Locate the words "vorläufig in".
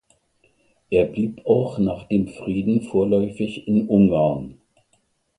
2.81-3.87